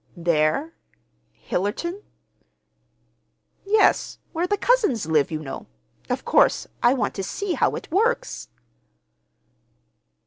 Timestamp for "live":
5.05-5.29